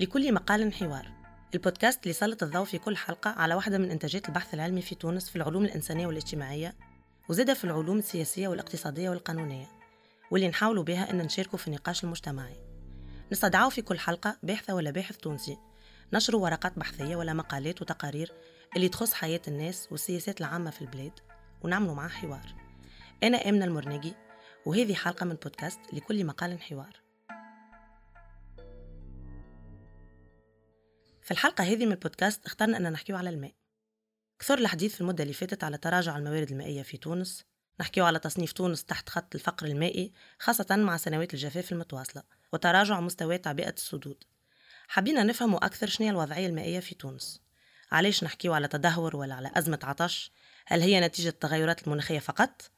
[0.00, 1.12] لكل مقال حوار.
[1.54, 5.30] البودكاست اللي سلط الضوء في كل حلقة على واحدة من إنتاجات البحث العلمي في تونس
[5.30, 6.74] في العلوم الإنسانية والاجتماعية
[7.28, 9.66] وزادة في العلوم السياسية والاقتصادية والقانونية
[10.30, 12.56] واللي نحاولوا بها أن نشاركوا في النقاش المجتمعي.
[13.32, 15.58] نستدعوا في كل حلقة باحثة ولا باحث تونسي.
[16.12, 18.32] نشروا ورقات بحثية ولا مقالات وتقارير
[18.76, 21.12] اللي تخص حياة الناس والسياسات العامة في البلاد
[21.62, 22.54] ونعملوا معاه حوار.
[23.22, 24.14] أنا آمنة المرنجي
[24.66, 27.09] وهذه حلقة من بودكاست لكل مقال حوار.
[31.30, 33.52] في الحلقة هذه من البودكاست اخترنا أن نحكيو على الماء.
[34.38, 37.44] كثر الحديث في المدة اللي فاتت على تراجع الموارد المائية في تونس
[37.80, 43.38] نحكيو على تصنيف تونس تحت خط الفقر المائي خاصة مع سنوات الجفاف المتواصلة وتراجع مستوى
[43.38, 44.24] تعبئة السدود.
[44.88, 47.40] حبينا نفهموا أكثر شنو الوضعية المائية في تونس؟
[47.92, 50.32] علاش نحكيو على تدهور ولا على أزمة عطش؟
[50.66, 52.70] هل هي نتيجة التغيرات المناخية فقط؟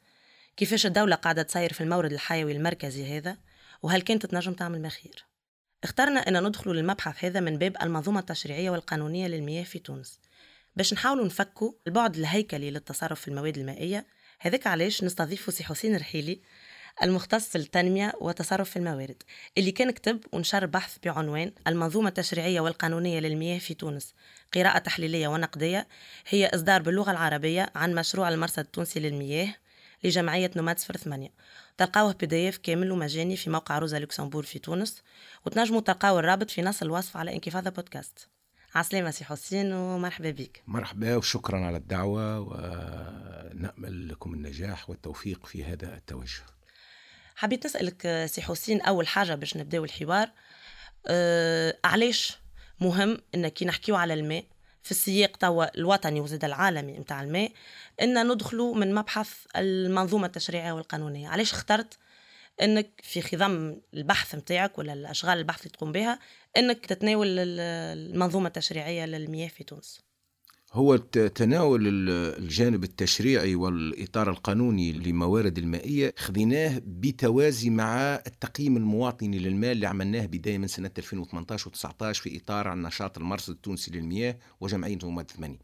[0.56, 3.36] كيفاش الدولة قاعدة تسير في المورد الحيوي المركزي هذا؟
[3.82, 5.31] وهل كانت تنجم تعمل ما خير؟
[5.84, 10.20] اخترنا أن ندخل للمبحث هذا من باب المنظومة التشريعية والقانونية للمياه في تونس.
[10.76, 14.06] باش نحاولوا نفكوا البعد الهيكلي للتصرف في المواد المائية
[14.40, 16.40] هذاك علاش نستضيف سي حسين رحيلي
[17.02, 19.22] المختص في التنمية وتصرف في الموارد
[19.58, 24.14] اللي كان كتب ونشر بحث بعنوان المنظومة التشريعية والقانونية للمياه في تونس.
[24.54, 25.88] قراءة تحليلية ونقدية
[26.28, 29.54] هي إصدار باللغة العربية عن مشروع المرصد التونسي للمياه
[30.04, 31.30] لجمعية Nomad صفر ثمانية.
[31.78, 35.02] تلقاوه PDF كامل ومجاني في موقع روزا لوكسمبورغ في تونس
[35.46, 38.28] وتنجموا تلقاو الرابط في نص الوصف على انكفاضة بودكاست
[38.74, 40.62] عسلامة سي حسين ومرحبا بك.
[40.66, 46.42] مرحبا وشكرا على الدعوة ونأمل لكم النجاح والتوفيق في هذا التوجه.
[47.36, 50.30] حبيت نسألك سي حسين أول حاجة باش نبداو الحوار.
[51.06, 52.38] أه علاش
[52.80, 54.44] مهم ان كي نحكيو على الماء؟
[54.82, 57.52] في السياق توا الوطني وزاد العالمي نتاع الماء
[58.02, 61.28] إن ندخلوا من مبحث المنظومة التشريعية والقانونية.
[61.28, 61.98] علاش اخترت
[62.62, 66.18] إنك في خضم البحث نتاعك ولا الأشغال البحث اللي تقوم بها
[66.56, 70.00] إنك تتناول المنظومة التشريعية للمياه في تونس؟
[70.72, 79.86] هو تناول الجانب التشريعي والإطار القانوني لموارد المائية خذيناه بتوازي مع التقييم المواطني للماء اللي
[79.86, 85.58] عملناه بداية من سنة 2018 و19 في إطار النشاط المرصد التونسي للمياه وجمعية رومات 8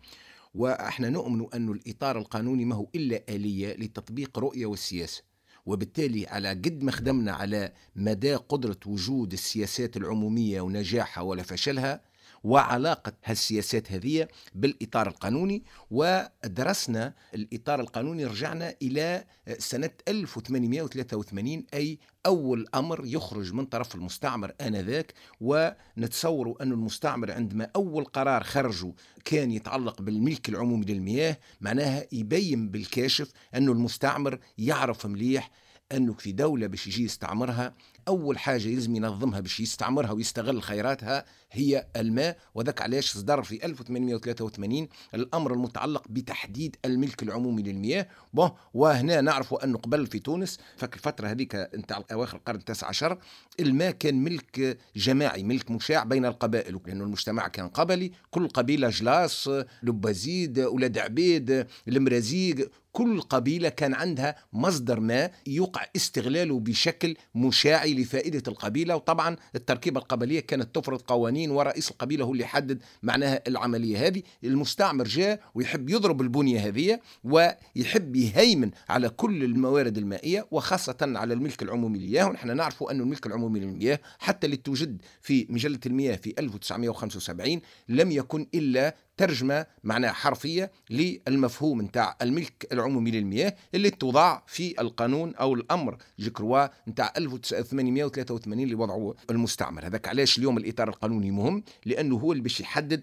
[0.54, 5.22] وإحنا نؤمن أن الإطار القانوني ما هو إلا آلية لتطبيق رؤية والسياسة.
[5.66, 12.00] وبالتالي على قد ما خدمنا على مدى قدرة وجود السياسات العمومية ونجاحها ولا فشلها
[12.48, 19.24] وعلاقة هالسياسات هذه بالإطار القانوني ودرسنا الإطار القانوني رجعنا إلى
[19.58, 28.04] سنة 1883 أي أول أمر يخرج من طرف المستعمر آنذاك ونتصور أن المستعمر عندما أول
[28.04, 28.92] قرار خرجه
[29.24, 35.50] كان يتعلق بالملك العمومي للمياه معناها يبين بالكاشف أنه المستعمر يعرف مليح
[35.92, 37.74] أنه في دولة باش يجي يستعمرها
[38.08, 44.88] أول حاجة يلزم ينظمها باش يستعمرها ويستغل خيراتها هي الماء وذاك علاش صدر في 1883
[45.14, 48.08] الأمر المتعلق بتحديد الملك العمومي للمياه.
[48.32, 53.18] bon وهنا نعرف أنه قبل في تونس فك الفترة هذيك نتاع أواخر القرن التاسع عشر
[53.60, 58.12] الماء كان ملك جماعي ملك مشاع بين القبائل لأنه المجتمع كان قبلي.
[58.30, 59.50] كل قبيلة جلاس
[59.82, 68.42] لبازيد أولاد عبيد المرازيق كل قبيلة كان عندها مصدر ماء يوقع استغلاله بشكل مشاعي لفائدة
[68.48, 74.22] القبيلة وطبعا التركيبة القبلية كانت تفرض قوانين ورئيس القبيلة هو اللي يحدد معناها العملية هذه.
[74.44, 81.62] المستعمر جاء ويحب يضرب البنية هذه ويحب يهيمن على كل الموارد المائية وخاصة على الملك
[81.62, 82.26] العمومي للمياه.
[82.26, 88.10] ونحن نعرف أن الملك العمومي للمياه حتى اللي توجد في مجلة المياه في 1975 لم
[88.10, 95.54] يكن إلا ترجمة معناها حرفية للمفهوم نتاع الملك العمومي للمياه اللي توضع في القانون أو
[95.54, 95.98] الأمر.
[96.18, 102.42] جكروا نتاع 1883 اللي وضعه المستعمر هذاك علاش اليوم الإطار القانوني مهم؟ لأنه هو اللي
[102.42, 103.02] باش يحدد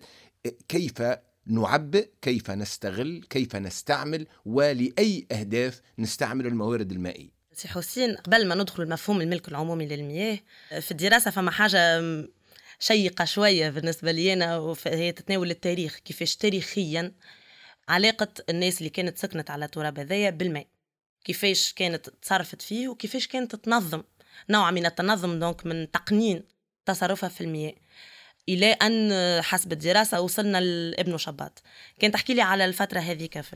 [0.67, 1.03] كيف
[1.47, 7.29] نعبئ كيف نستغل كيف نستعمل ولأي أهداف نستعمل الموارد المائية.
[7.53, 10.39] سي حسين قبل ما ندخل المفهوم الملك العمومي للمياه
[10.79, 12.01] في الدراسة فما حاجة
[12.79, 17.11] شيقة شوية بالنسبة لي أنا وهي تتناول التاريخ كيفاش تاريخيا
[17.89, 20.67] علاقة الناس اللي كانت سكنت على التراب هذايا بالماء.
[21.25, 24.03] كيفاش كانت تصرفت فيه وكيفاش كانت تنظم
[24.49, 26.43] نوع من التنظم donc من تقنين
[26.85, 27.73] تصرفها في المياه.
[28.49, 29.11] إلى أن
[29.41, 31.61] حسب الدراسة وصلنا لابن شباط.
[31.99, 33.55] كان تحكي لي على الفترة هذيك في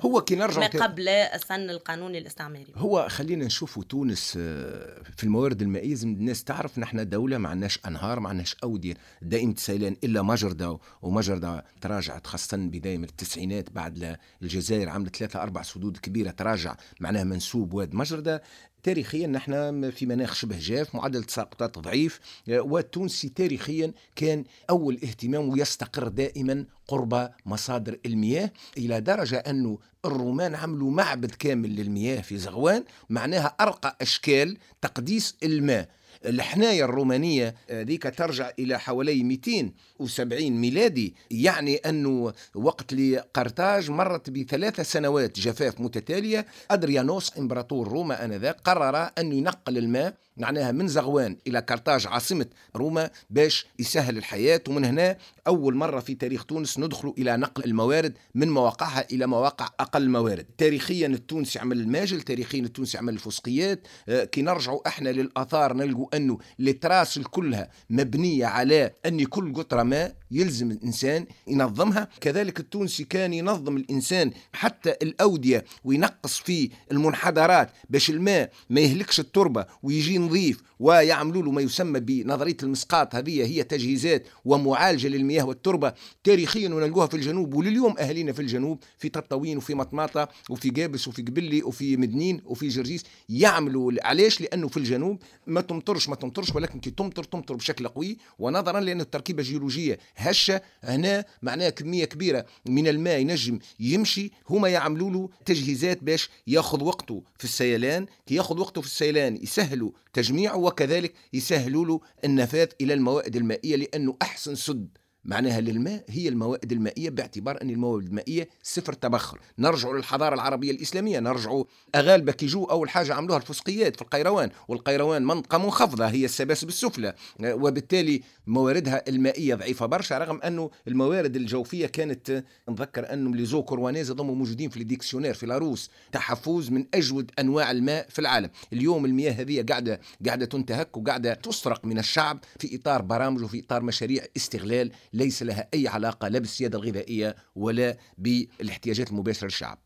[0.00, 2.72] هو كي نرجع ما قبل السن القانوني الاستعماري.
[2.76, 7.78] هو خلينا نشوفوا تونس آه، في الموارد المائية لازم الناس تعرف نحن دولة ما عندناش
[7.86, 14.16] أنهار ما عندناش أودية دائمه السيلان إلا مجردة ومجردة تراجعت خاصة بداية من التسعينات بعد
[14.42, 18.42] الجزائر عملت ثلاثة أربع سدود كبيرة تراجع معناها منسوب واد مجردة.
[18.86, 26.08] تاريخيا نحن في مناخ شبه جاف معدل تساقطات ضعيف والتونسي تاريخيا كان أول اهتمام ويستقر
[26.08, 33.46] دائما قرب مصادر المياه إلى درجة أنه الرومان عملوا معبد كامل للمياه في زغوان معناها
[33.60, 35.88] أرقى أشكال تقديس الماء.
[36.24, 41.14] الحناية الرومانية ذيك ترجع إلى حوالي 270 ميلادي.
[41.30, 46.46] يعني أنه وقت لقرطاج مرت بثلاث سنوات جفاف متتالية.
[46.70, 52.46] أدريانوس إمبراطور روما آنذاك قرر أن ينقل الماء معناها من زغوان إلى قرطاج عاصمة
[52.76, 54.60] روما باش يسهل الحياة.
[54.68, 55.16] ومن هنا
[55.46, 60.46] أول مرة في تاريخ تونس ندخل إلى نقل الموارد من مواقعها إلى مواقع أقل موارد
[60.58, 63.86] تاريخيا التونسي عمل الماجل تاريخيا التونسي عمل الفسقيات.
[64.08, 70.16] آه، كي نرجعوا إحنا للآثار نلقوا أنه التراس كلها مبنية على أن كل قطرة ماء
[70.30, 72.08] يلزم الإنسان ينظمها.
[72.20, 79.66] كذلك التونسي كان ينظم الإنسان حتى الأودية وينقص في المنحدرات باش الماء ما يهلكش التربة
[79.82, 85.92] ويجي نظيف ويعملوا له ما يسمى بنظرية المسقاط هذه هي تجهيزات ومعالجة للمياه والتربة
[86.24, 91.22] تاريخيا ونلقوها في الجنوب ولليوم اهالينا في الجنوب في تطاوين وفي مطماطه وفي قابس وفي
[91.22, 93.04] قبلي وفي مدنين وفي جرجيس.
[93.28, 98.18] يعملوا علاش؟ لأنه في الجنوب ما تمطرش ما تمطرش ولكن كي تمطر تمطر بشكل قوي.
[98.38, 104.30] ونظرا لأن التركيبة الجيولوجيه هشة هنا معناها كمية كبيرة من الماء ينجم يمشي.
[104.50, 108.06] هما يعملوا له تجهيزات باش ياخذ وقته في السيلان.
[108.26, 114.16] كي ياخذ وقته في السيلان يسهلوا تجميعه وكذلك يسهلوا له النفاذ إلى الموائد المائية لأنه
[114.22, 114.88] أحسن سد
[115.26, 119.40] معناها للماء هي الموائد المائية باعتبار أن الموارد المائية صفر تبخر.
[119.58, 121.62] نرجع للحضارة العربية الإسلامية نرجع
[121.94, 127.14] أغالبة كيجو أول حاجة عملوها الفسقيات في القيروان والقيروان منطقة منخفضة هي السباسب السفلى
[127.44, 134.12] وبالتالي مواردها المائية ضعيفة برشا رغم أنه الموارد الجوفية كانت نذكر أنه les eaux kairouanaises
[134.12, 138.50] هوما موجودين في ال dictionnaire في Larousse تاع حفوز من أجود أنواع الماء في العالم.
[138.72, 143.82] اليوم المياه هذه قاعدة قاعدة تنتهك وقاعدة تسرق من الشعب في إطار برامج وفي إطار
[143.82, 149.78] مشاريع استغلال ليس لها أي علاقة لا بالسيادة الغذائية ولا بالاحتياجات المباشرة للشعب.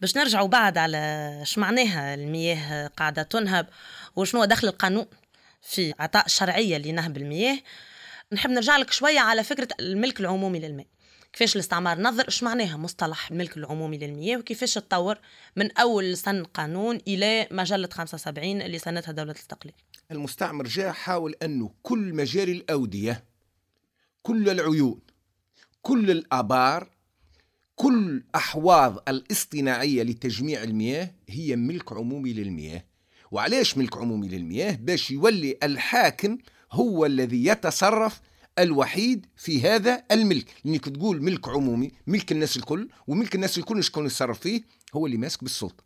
[0.00, 3.68] باش نرجعوا بعد على معناها المياه قاعدة تنهب
[4.16, 5.06] وشنو دخل القانون
[5.62, 7.58] في عطاء شرعية لنهب المياه
[8.32, 10.86] نحب نرجع لك شوية على فكرة الملك العمومي للماء.
[11.32, 15.18] كيفاش الاستعمار نظر إيش معناها مصطلح الملك العمومي للمياه وكيفاش تطور
[15.56, 19.74] من أول سن قانون إلى مجلة 75 اللي سنتها دولة الاستقلال
[20.10, 23.29] المستعمر جاء حاول أنه كل مجاري الأودية
[24.22, 25.00] كل العيون
[25.82, 26.90] كل الآبار
[27.74, 32.84] كل أحواض الاصطناعية لتجميع المياه هي ملك عمومي للمياه.
[33.30, 36.38] وعلاش ملك عمومي للمياه؟ باش يولي الحاكم
[36.72, 38.20] هو الذي يتصرف
[38.58, 40.46] الوحيد في هذا الملك.
[40.64, 44.62] لأنك تقول ملك عمومي ملك الناس الكل وملك الناس الكل شكون يتصرف فيه؟
[44.94, 45.84] هو اللي ماسك بالسلطة.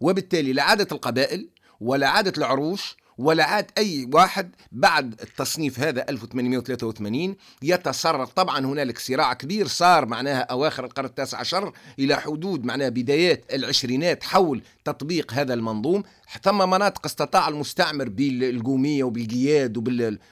[0.00, 1.48] وبالتالي لا القبائل
[1.80, 8.32] ولا عادة العروش ولا عاد أي واحد بعد التصنيف هذا 1883 يتصرف.
[8.32, 14.24] طبعا هنالك صراع كبير صار معناها أواخر القرن التاسع عشر إلى حدود معناها بدايات العشرينات
[14.24, 16.02] حول تطبيق هذا المنظوم.
[16.42, 19.76] ثم مناطق استطاع المستعمر بالقومية وبالقياد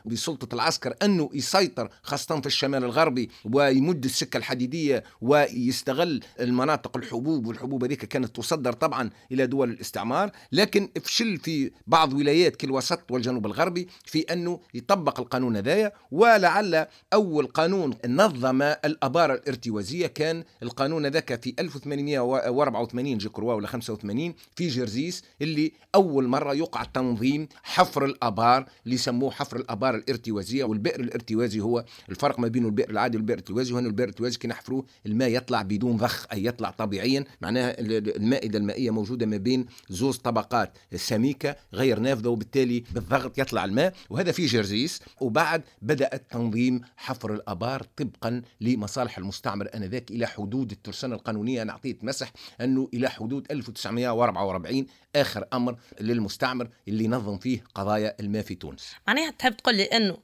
[0.05, 7.85] وبسلطة العسكر أنه يسيطر خاصة في الشمال الغربي ويمد السكة الحديدية ويستغل المناطق الحبوب والحبوب
[7.85, 10.31] هذيك كانت تصدر طبعا إلى دول الاستعمار.
[10.53, 17.47] لكن فشل في بعض ولايات كالوسط والجنوب الغربي في أنه يطبق القانون هذايا ولعل أول
[17.47, 25.23] قانون نظم الأبار الارتوازية كان القانون ذاك في 1884 je crois ولا 85 في جرجيس
[25.43, 31.85] اللي أول مرة يقع تنظيم حفر الآبار اللي يسموه حفر الآبار الارتوازية والبئر الارتوازي هو
[32.09, 35.97] الفرق ما بين البئر العادي والبئر الارتوازي وهنا البئر الارتوازي كي نحفروه الماء يطلع بدون
[35.97, 37.25] ضخ أي يطلع طبيعيا.
[37.41, 43.95] معناها المائدة المائية موجودة ما بين زوز طبقات سميكة غير نافذة وبالتالي بالضغط يطلع الماء.
[44.11, 51.15] وهذا في جرجيس وبعد بدأ تنظيم حفر الآبار طبقا لمصالح المستعمر آنذاك إلى حدود الترسانة
[51.15, 51.63] القانونية.
[51.63, 58.43] أنا أعطيت مسح أنه إلى حدود 1944 آخر أمر للمستعمر اللي نظم فيه قضايا الماء
[58.43, 58.95] في تونس.
[59.09, 60.19] معناها تحب تقول لي إنه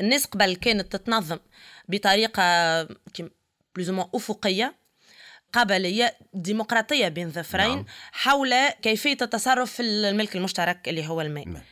[0.00, 1.38] الناس قبل كانت تتنظم
[1.88, 2.42] بطريقة
[3.74, 4.74] plus ou moins أفقية
[5.52, 7.84] قبليه ديمقراطية بين ظفرين نعم.
[8.12, 11.48] حول كيفية التصرف في الملك المشترك اللي هو الماء.
[11.48, 11.62] نعم.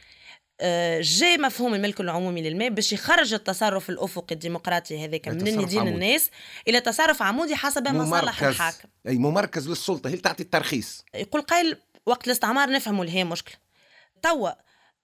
[0.61, 6.31] آه، جاء مفهوم الملك العمومي للماء باش يخرج التصرف الأفقي الديمقراطي هذاك من يدين الناس
[6.69, 8.89] إلى تصرف عمودي حسب مصالح الحاكم.
[9.09, 10.11] أي ممركز للسلطة.
[10.11, 13.57] هي تعطي الترخيص؟ يقول قائل وقت الاستعمار نفهموا اللي هي مشكلة.
[14.23, 14.51] توا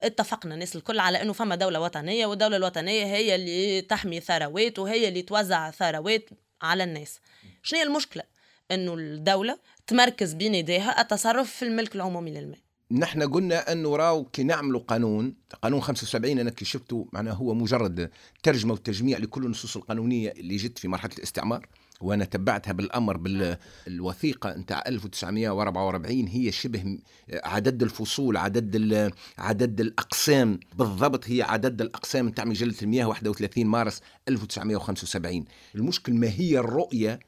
[0.03, 5.09] اتفقنا الناس الكل على إنه فما دولة وطنية والدولة الوطنية هي اللي تحمي ثروات وهي
[5.09, 6.31] اللي توزع ثروات
[6.63, 7.21] على الناس.
[7.63, 8.23] شنو هي المشكلة؟
[8.71, 12.59] إنه الدولة تمركز بين يديها التصرف في الملك العمومي للماء
[12.91, 18.11] نحن قلنا إنه راو كي نعملوا قانون قانون 75 أنا كي شفته معناه هو مجرد
[18.43, 21.69] ترجمة وتجميع لكل النصوص القانونية اللي جت في مرحلة الاستعمار.
[22.03, 26.99] وأنا تبعتها بالأمر بالوثيقه نتاع 1944 هي شبه
[27.33, 30.61] عدد الفصول عدد عدد الأقسام.
[30.79, 35.45] بالضبط هي عدد الأقسام نتاع مجله المياه 31 مارس 1975
[35.75, 37.21] المشكل ما هي الرؤية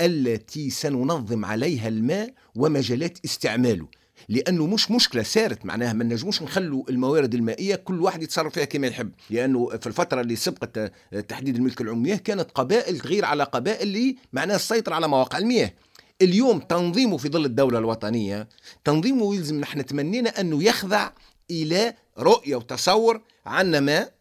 [0.00, 3.88] التي سننظم عليها الماء ومجالات استعماله.
[4.28, 8.86] لأنه مش مشكلة صارت معناها ما نجموش نخلوا الموارد المائية كل واحد يتصرف فيها كما
[8.86, 9.10] يحب.
[9.30, 10.92] لأنه في الفترة اللي سبقت
[11.28, 15.74] تحديد الملك العموميه كانت قبائل تغير على قبائل اللي معناها تسيطر على مواقع المياه.
[16.22, 18.48] اليوم تنظيمه في ظل الدولة الوطنية
[18.84, 21.10] تنظيمه يلزم نحن تمنينا أنه يخضع
[21.50, 24.14] إلى رؤية وتصور عنا ماء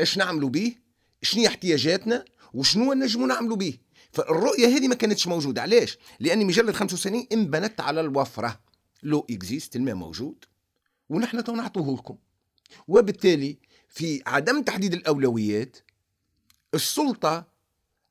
[0.00, 0.74] إيش نعملوا به
[1.22, 2.24] شنو احتياجاتنا
[2.54, 3.74] وشنو نجموا نعملوا به
[4.12, 5.62] فالرؤية هذه ما كانتش موجودة.
[5.62, 8.60] علاش؟ لأن مجله 75 انبنت على الوفرة.
[9.04, 10.44] لو إكزيست الماء موجود
[11.08, 12.16] ونحن تو نعطوه لكم.
[12.88, 13.58] وبالتالي
[13.88, 15.76] في عدم تحديد الأولويات
[16.74, 17.46] السلطة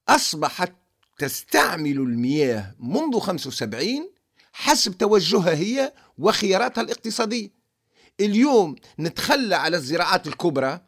[0.09, 0.73] أصبحت
[1.17, 4.09] تستعمل المياه منذ 75
[4.53, 7.49] حسب توجهها هي وخياراتها الاقتصادية.
[8.19, 10.81] اليوم نتخلى على الزراعات الكبرى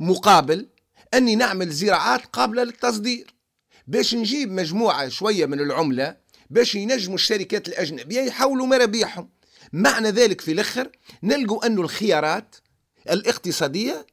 [0.00, 0.68] مقابل
[1.14, 3.34] أني نعمل زراعات قابلة للتصدير.
[3.86, 6.16] باش نجيب مجموعة شوية من العملة
[6.50, 9.28] باش ينجموا الشركات الأجنبية يحولوا مرابيحهم.
[9.74, 10.90] معنى ذلك في الأخر
[11.22, 12.56] نلقوا أن الخيارات
[13.10, 14.06] الاقتصادية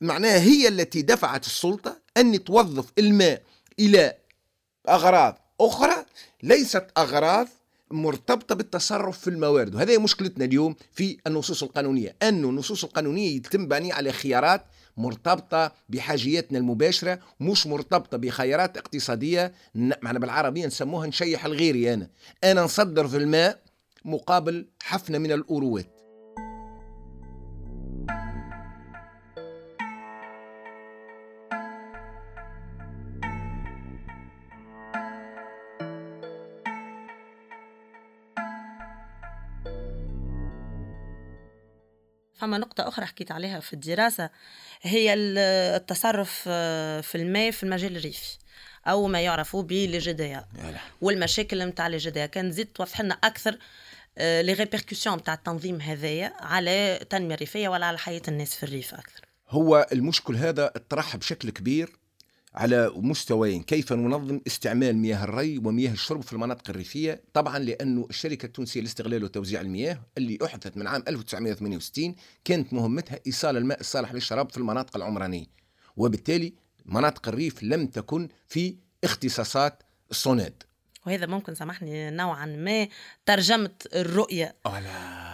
[0.00, 3.42] معناها هي التي دفعت السلطة أن توظف الماء
[3.78, 4.14] إلى
[4.88, 6.04] أغراض أخرى
[6.42, 7.48] ليست أغراض
[7.90, 9.74] مرتبطة بالتصرف في الموارد.
[9.74, 14.64] وهذه مشكلتنا اليوم في النصوص القانونية أن النصوص القانونية يتم بني على خيارات
[14.96, 22.08] مرتبطة بحاجياتنا المباشرة مش مرتبطة بخيارات اقتصادية معنا بالعربية نسموها نشيح الغيري أنا.
[22.44, 23.65] أنا نصدر في الماء
[24.06, 25.96] مقابل حفنة من الأوروات
[42.34, 44.30] فما نقطة أخرى حكيت عليها في الدراسة
[44.82, 48.38] هي التصرف آه، في الماء في المجال الريفي
[48.86, 50.46] أو ما يعرف بالجدايا
[51.00, 53.58] والمشاكل نتاع الجدايا كان زيد توضح لنا أكثر
[54.18, 59.20] لي ريبركسيون نتاع التنظيم هذايا على التنمية الريفية ولا على حياة الناس في الريف أكثر.
[59.48, 61.98] هو المشكل هذا اطرح بشكل كبير
[62.54, 63.62] على مستويين.
[63.62, 69.24] كيف ننظم استعمال مياه الري ومياه الشرب في المناطق الريفية؟ طبعا لأنه الشركة التونسية لاستغلال
[69.24, 74.96] وتوزيع المياه اللي أحدثت من عام 1968 كانت مهمتها إيصال الماء الصالح للشراب في المناطق
[74.96, 75.46] العمرانية.
[75.96, 76.54] وبالتالي
[76.86, 80.62] مناطق الريف لم تكن في اختصاصات الصوناد
[81.06, 82.88] وهذا ممكن سامحني نوعا ما
[83.26, 84.54] ترجمة الرؤية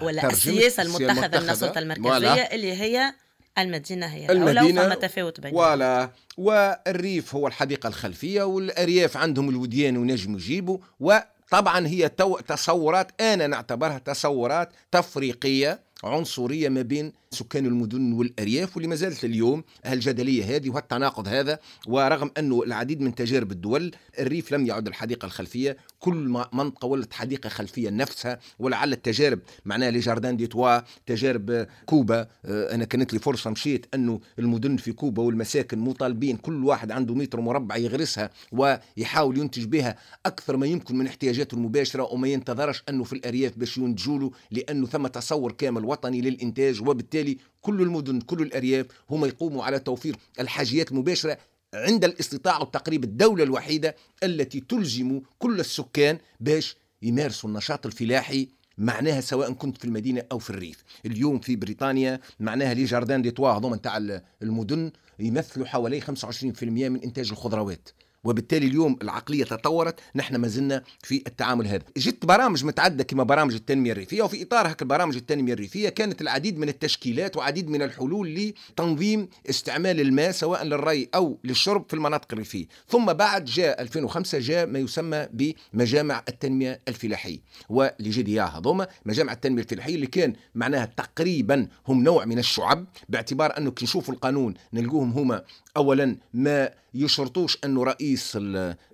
[0.02, 3.14] ولا السياسة المتخذة من السلطة المركزية اللي هي
[3.58, 5.56] المدينة هي المدينة فما تفاوت بينهم.
[5.56, 12.08] ولا والريف هو الحديقة الخلفية والأرياف عندهم الوديان ونجموا يجيبوا وطبعا هي
[12.48, 19.64] تصورات أنا نعتبرها تصورات تفريقية عنصرية ما بين سكان المدن والأرياف واللي ما زالت اليوم
[19.86, 25.76] الجدلية هذه وهالتناقض هذا ورغم أنه العديد من تجارب الدول الريف لم يعد الحديقة الخلفية
[25.98, 26.14] كل
[26.52, 32.74] منطقه ولت حديقة خلفية نفسها ولعل التجارب معناها لي جاردان دي توا تجارب كوبا آه،
[32.74, 37.40] أنا كانت لي فرصة مشيت أنه المدن في كوبا والمساكن مطالبين كل واحد عنده متر
[37.40, 39.96] مربع يغرسها ويحاول ينتج بها
[40.26, 44.86] أكثر ما يمكن من احتياجاته المباشرة وما ينتظرش أنه في الأرياف باش ينتجوا له لأنه
[44.86, 47.21] ثم تصور كامل وطني للإنتاج وبالتالي
[47.60, 51.38] كل المدن كل الأرياف هم يقوموا على توفير الحاجيات المباشرة
[51.74, 58.48] عند الاستطاعة والتقريب الدولة الوحيدة التي تلزم كل السكان باش يمارسوا النشاط الفلاحي
[58.78, 60.84] معناها سواء كنت في المدينة أو في الريف.
[61.06, 67.00] اليوم في بريطانيا معناها لي جاردان دي توا هذوما نتاع المدن يمثلوا حوالي 25% من
[67.02, 67.88] إنتاج الخضروات.
[68.24, 71.84] وبالتالي اليوم العقلية تطورت نحن ما زلنا في التعامل هذا.
[71.96, 76.58] جت برامج متعددة كما برامج التنمية الريفيه وفي إطار هك البرامج التنمية الريفيه كانت العديد
[76.58, 82.66] من التشكيلات وعديد من الحلول لتنظيم استعمال الماء سواء للري أو للشرب في المناطق الريفيه
[82.88, 87.38] ثم بعد جاء 2005 جاء ما يسمى بمجامع التنمية الفلاحية.
[87.68, 93.70] ولجديا هذوما مجامع التنمية الفلاحية اللي كان معناها تقريبا هم نوع من الشعب باعتبار أنه
[93.70, 95.42] كي القانون نلقوهم هما
[95.76, 98.32] اولا ما يشرطوش انه رئيس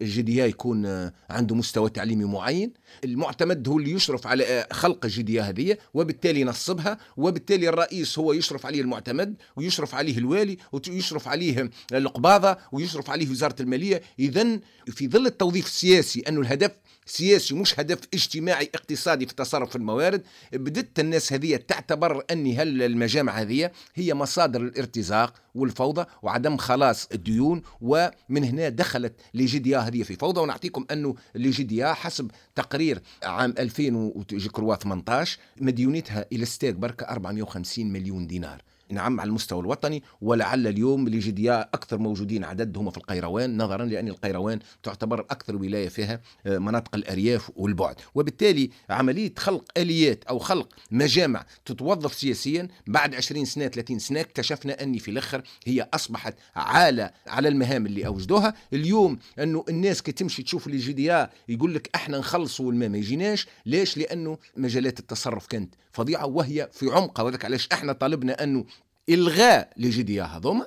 [0.03, 2.73] الجدية يكون عنده مستوى تعليمي معين.
[3.05, 8.81] المعتمد هو اللي يشرف على خلق الجدية هذه وبالتالي ينصبها وبالتالي الرئيس هو يشرف عليه
[8.81, 14.03] المعتمد ويشرف عليه الوالي ويشرف عليه القباضة ويشرف عليه وزارة المالية.
[14.19, 16.71] اذا في ظل التوظيف السياسي انه الهدف
[17.09, 20.23] سياسي مش هدف اجتماعي اقتصادي في التصرف في الموارد.
[20.53, 28.45] بدت الناس هذه تعتبر أن المجامع هذه هي مصادر الارتزاق والفوضى وعدم خلاص الديون ومن
[28.45, 30.41] هنا دخلت les GDA هذه في فوضى.
[30.41, 38.63] ونعطيكم أنه les GDA حسب تقرير عام 2018 مديونيتها إلى STEG بركة 450 مليون دينار.
[38.91, 43.85] نعم على المستوى الوطني ولعل اليوم les GDA أكثر موجودين عدد هم في القيروان نظرا
[43.85, 47.97] لأن القيروان تعتبر أكثر ولاية فيها آه، مناطق الأرياف والبعد.
[48.15, 54.83] وبالتالي عملية خلق آليات أو خلق مجامع تتوظف سياسيا بعد 20 سنة 30 سنة اكتشفنا
[54.83, 58.55] أن في الأخر هي أصبحت عالة على المهام اللي أوجدوها.
[58.73, 63.47] اليوم أنه الناس كي تمشي تشوف اللي جديا يقول لك إحنا نخلصوا والما ما يجيناش
[63.67, 67.45] ليش؟ لأنه مجالات التصرف كانت فظيعة وهي في عمقها وذلك.
[67.45, 68.65] علاش إحنا طالبنا أنه
[69.09, 70.67] إلغاء دي هذوما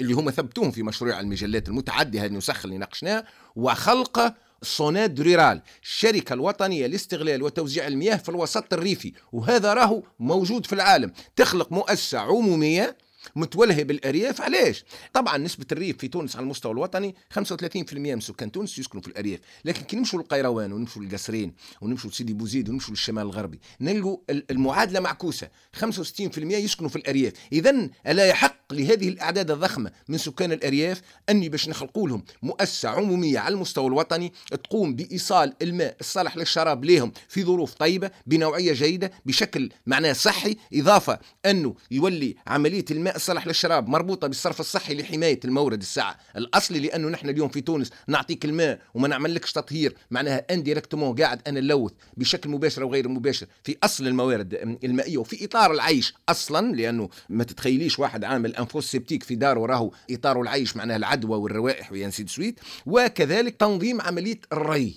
[0.00, 3.24] اللي هم ثبتوهم في مشروع المجلات المتعدده هذه النسخ اللي ناقشناها
[3.56, 9.12] وخلق SONEDE rurale الشركة الوطنية لاستغلال وتوزيع المياه في الوسط الريفي.
[9.32, 11.12] وهذا راهو موجود في العالم.
[11.36, 12.96] تخلق مؤسسة عمومية
[13.36, 18.78] متولهه بالأرياف علاش؟ طبعا نسبة الريف في تونس على المستوى الوطني 35% من سكان تونس
[18.78, 23.60] يسكنوا في الأرياف، لكن كي نمشوا للقيروان ونمشوا للقصرين ونمشوا لسيدي بوزيد ونمشوا للشمال الغربي،
[23.80, 30.52] نلقوا المعادلة معكوسة، 65% يسكنوا في الأرياف، اذا ألا يحق لهذه الأعداد الضخمة من سكان
[30.52, 36.84] الأرياف أني باش نخلقوا لهم مؤسسة عمومية على المستوى الوطني تقوم بإيصال الماء الصالح للشراب
[36.84, 43.46] لهم في ظروف طيبة بنوعية جيدة بشكل معناه صحي إضافة أنه يولي عملية الماء الصالح
[43.46, 46.18] للشراب مربوطة بالصرف الصحي لحماية المورد الساعة.
[46.36, 47.90] الأصلي لأنه نحن اليوم في تونس.
[48.06, 49.96] نعطيك الماء وما نعملكش تطهير.
[50.10, 55.44] معناها indirectement قاعد أنا نلوث بشكل مباشر أو غير مباشر في أصل الموارد المائية وفي
[55.44, 60.40] إطار العيش أصلا لأنه ما تتخيليش واحد عامل une fosse septique في داره راهو إطار
[60.40, 62.60] العيش معناها العدوى والروائح et ainsi de suite.
[62.86, 64.94] وكذلك تنظيم عملية الري.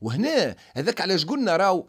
[0.00, 1.86] وهنا هذاك علاش قلنا راهو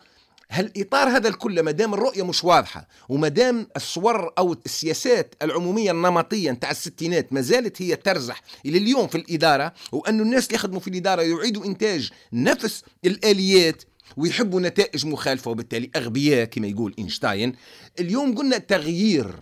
[0.51, 6.51] هالإطار هذا الكل ما دام الرؤية مش واضحة وما دام الصور أو السياسات العمومية النمطية
[6.51, 10.87] نتاع الستينات ما زالت هي ترزح إلى اليوم في الإدارة وانه الناس اللي يخدموا في
[10.87, 13.83] الإدارة يعيدوا إنتاج نفس الآليات
[14.17, 17.55] ويحبوا نتائج مخالفة وبالتالي أغبياء كما يقول إينشتاين.
[17.99, 19.39] اليوم قلنا تغيير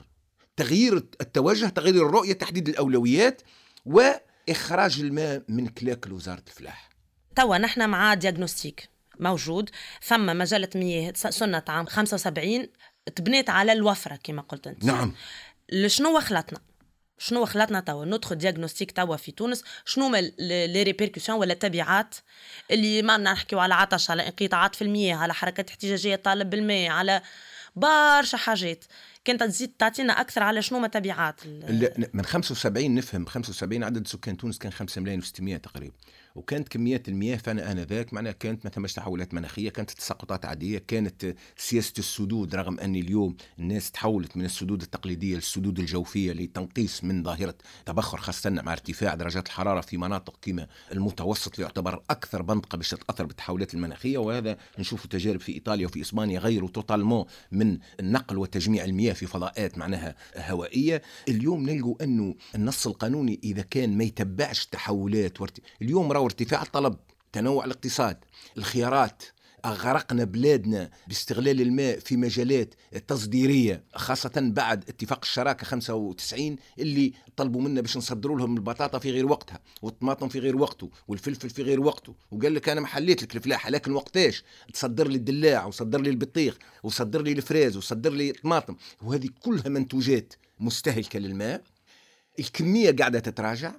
[0.57, 3.41] تغيير التوجه تغيير الرؤية تحديد الأولويات
[3.85, 6.89] وإخراج الماء من كلاكل وزاره الفلاح.
[7.35, 8.92] توا نحن مع diagnostic.
[9.19, 9.69] موجود.
[10.03, 12.67] ثم مجلة مياه سنة عام 75
[13.15, 14.85] تبنيت على الوفرة كما قلت أنت.
[14.85, 15.13] نعم.
[15.87, 16.59] شنو خلطنا
[17.17, 19.63] شنو خلطنا توا؟ ندخل diagnostic توا في تونس.
[19.85, 22.15] شنو les répercussions ولا التبعات
[22.71, 27.21] اللي ما نحكيو على عطش على انقطاعات في المياه على حركات احتجاجية طالب بالماء على
[27.75, 28.85] برشا حاجات.
[29.25, 31.41] كانت تزيد تعطينا أكثر على شنو ما تبعات
[32.13, 35.95] من 75 نفهم 75 عدد سكان تونس كان 5 ملايين و600 تقريبا.
[36.35, 41.35] وكانت كميات المياه فانا آنذاك معناها كانت ما ثماش تحولات مناخية كانت تساقطات عادية كانت
[41.57, 47.55] سياسة السدود رغم اني اليوم الناس تحولت من السدود التقليدية للسدود الجوفية لتنقيس من ظاهرة
[47.85, 53.25] تبخر خاصة مع ارتفاع درجات الحرارة في مناطق كما المتوسط يعتبر أكثر منطقه باش تتأثر
[53.25, 59.13] بالتحولات المناخية وهذا نشوف تجارب في إيطاليا وفي إسبانيا غيروا totalement من النقل وتجميع المياه
[59.13, 61.01] في فضاءات معناها هوائية.
[61.27, 65.37] اليوم نلقوا أنه النص القانوني إذا كان ما يتبعش تحولات
[65.81, 66.95] اليوم راهو ارتفاع الطلب
[67.33, 68.17] تنوع الاقتصاد
[68.57, 69.23] الخيارات.
[69.65, 72.73] أغرقنا بلادنا باستغلال الماء في مجالات
[73.07, 79.25] تصديرية خاصة بعد اتفاق الشراكة 95 اللي طلبوا منا باش نصدروا لهم البطاطا في غير
[79.25, 82.15] وقتها والطماطم في غير وقته والفلفل في غير وقته.
[82.31, 86.57] وقال لك أنا ما حليت لك الفلاحة لكن وقتاش؟ تصدر لي الدلاع وصدر لي البطيخ
[86.83, 88.75] وصدر لي الفراز وصدر لي الطماطم.
[89.01, 91.61] وهذه كلها منتوجات مستهلكة للماء.
[92.39, 93.71] الكمية قاعدة تتراجع.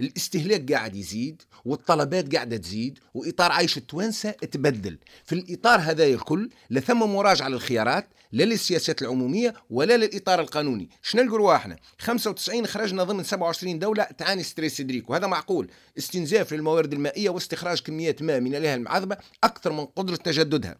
[0.00, 4.98] الاستهلاك قاعد يزيد والطلبات قاعدة تزيد وإطار عيش التوانسه تبدل.
[5.24, 10.88] في الإطار هذا الكل لا ثم مراجعة للخيارات لا للسياسات العمومية ولا للإطار القانوني.
[11.02, 15.70] شنو نقولوا إحنا؟ 95 خرجنا ضمن 27 دولة تعاني stress hydrique وهذا معقول.
[15.98, 20.76] استنزاف للموارد المائية واستخراج كميات ماء من المياه العذبة أكثر من قدرة تجددها.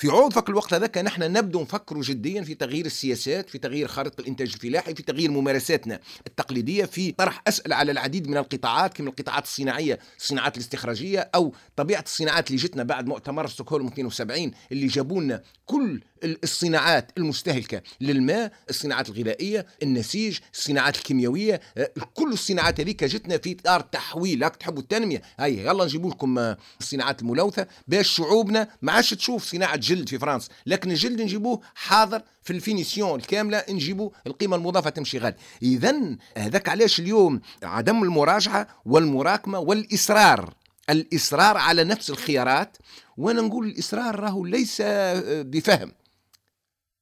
[0.00, 4.52] في عوض الوقت هذاك نحن نبدو نفكر جديا في تغيير السياسات في تغيير خارطة الإنتاج
[4.54, 9.98] الفلاحي في تغيير ممارساتنا التقليدية في طرح أسئلة على العديد من القطاعات كما القطاعات الصناعية
[10.18, 16.00] الصناعات الاستخراجية أو طبيعة الصناعات اللي جتنا بعد مؤتمر ستوكهولم 72 اللي جابوا لنا كل
[16.24, 23.80] الصناعات المستهلكة للماء الصناعات الغذائية النسيج الصناعات الكيميائية آه، كل الصناعات هذيك جتنا في إطار
[23.80, 24.44] تحويل.
[24.44, 29.44] هاك تحبوا التنمية؟ هاي يلا نجيبوا لكم آه، الصناعات الملوثة باش شعوبنا ما عادش تشوف
[29.44, 30.48] صناعة جلد في فرنسا.
[30.66, 35.36] لكن الجلد نجيبوه حاضر في ال finition الكاملة نجيبوا القيمة المضافة تمشي غالي.
[35.62, 40.54] اذا هذاك علاش اليوم عدم المراجعة والمراكمة والإصرار.
[40.90, 42.76] الإصرار على نفس الخيارات
[43.16, 45.92] وأنا نقول الإصرار راهو ليس آه، بفهم.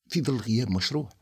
[0.09, 1.18] في ظل غياب مشروع.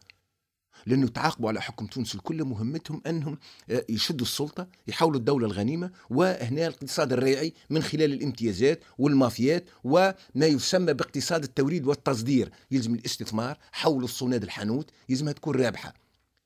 [0.86, 3.38] لأنه تعاقبوا على حكم تونس الكل مهمتهم أنهم
[3.70, 10.92] آه، يشدوا السلطة يحولوا الدولة الغنيمة وهنا الاقتصاد الريعي من خلال الامتيازات والمافيات وما يسمى
[10.92, 12.50] باقتصاد التوريد والتصدير.
[12.70, 15.94] يلزم الاستثمار حول الصناد الحانوت يلزمها تكون رابحة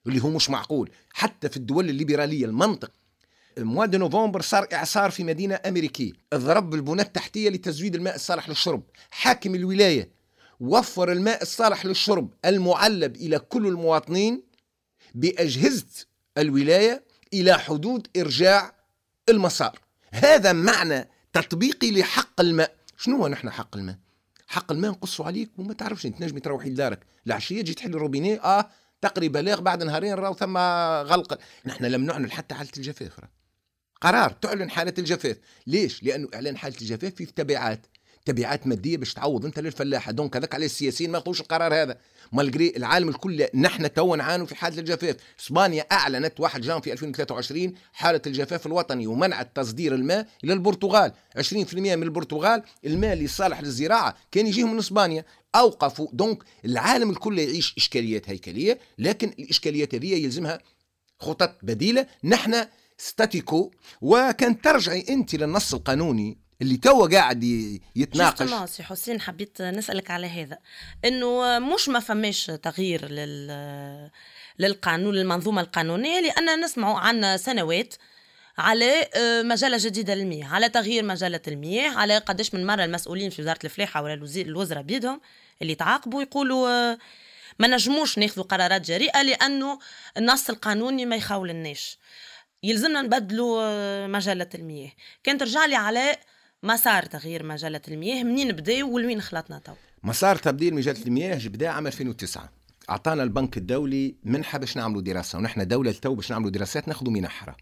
[0.06, 0.90] اللي هو مش معقول.
[1.12, 2.90] حتى في الدول الليبرالية المنطق
[3.58, 6.12] موا دي نوفمبر صار إعصار في مدينة أمريكية.
[6.34, 8.82] ضرب البنى التحتية لتزويد الماء الصالح للشرب.
[9.10, 10.19] حاكم الولاية
[10.60, 14.42] وفر الماء الصالح للشرب المعلب إلى كل المواطنين
[15.14, 15.86] بأجهزة
[16.38, 18.74] الولاية إلى حدود إرجاع
[19.28, 19.78] المسار.
[20.10, 22.76] هذا معنى تطبيقي لحق الماء.
[22.96, 23.98] شنو هو نحن حق الماء؟
[24.46, 28.70] حق الماء نقصوا عليك وما تعرفش أنت نجم تروحي لدارك العشيه تجي تحل الروبينيه آه
[29.00, 30.56] تقري بلاغ بعد نهارين راهو ثم
[31.08, 31.38] غلق.
[31.66, 33.20] نحن لم نعلن حتى حالة الجفاف
[34.00, 35.36] قرار تعلن حالة الجفاف.
[35.66, 37.86] ليش؟ لأنه إعلان حالة الجفاف فيه تبعات.
[38.30, 39.44] تبعات مادية باش تعوض.
[39.44, 41.98] انت للفلاحه donc هذاك على السياسيين ما ياخذوش القرار هذا.
[42.32, 45.16] malgré العالم الكل نحن تو نعانوا في حالة الجفاف.
[45.40, 51.12] إسبانيا أعلنت 1 جانفي 2023 حالة الجفاف الوطني ومنعت تصدير الماء إلى البرتغال.
[51.36, 55.24] 20% من البرتغال الماء اللي صالح للزراعة كان يجيهم من إسبانيا.
[55.54, 56.08] أوقفوا.
[56.12, 60.58] donc العالم الكل يعيش إشكاليات هيكلية لكن الإشكاليات هذه يلزمها
[61.20, 62.06] خطط بديلة.
[62.24, 62.66] نحن
[62.98, 63.70] statu quo
[64.00, 67.44] وكان ترجعي أنت للنص القانوني اللي توا قاعد
[67.96, 68.70] يتناقش.
[68.70, 70.58] سي حسين حبيت نسألك على هذا
[71.04, 74.10] إنه مش ما فماش تغيير لل
[74.58, 77.94] للقانون للمنظومة القانونية لأن نسمعوا عن سنوات
[78.58, 83.42] على آه، مجلة جديدة للمياه على تغيير مجلة المياه على قداش من مرة المسؤولين في
[83.42, 85.20] وزارة الفلاحة ولا الوزراء بيدهم
[85.62, 86.98] اللي تعاقبوا يقولوا آه،
[87.58, 89.78] ما نجموش ناخذوا قرارات جريئة لأنه
[90.16, 91.98] النص القانوني ما يخولناش
[92.62, 94.92] يلزمنا نبدلوا آه، مجلة المياه.
[95.24, 96.16] كان ترجع لي على
[96.62, 101.86] مسار تغيير مجلة المياه منين بدا ولوين خلطنا تو؟ مسار تبديل مجلة المياه بدا عام
[101.86, 102.50] 2009
[102.90, 107.56] أعطانا البنك الدولي منحة باش نعملوا دراسة ونحن دولة تو باش نعملوا دراسات ناخذوا منحها